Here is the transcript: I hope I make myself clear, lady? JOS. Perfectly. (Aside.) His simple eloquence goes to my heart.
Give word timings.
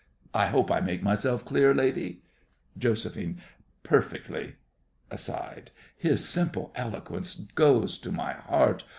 I 0.33 0.47
hope 0.47 0.71
I 0.71 0.79
make 0.81 1.03
myself 1.03 1.45
clear, 1.45 1.75
lady? 1.75 2.23
JOS. 2.75 3.07
Perfectly. 3.83 4.55
(Aside.) 5.11 5.69
His 5.95 6.27
simple 6.27 6.71
eloquence 6.73 7.35
goes 7.35 7.99
to 7.99 8.11
my 8.11 8.33
heart. 8.33 8.83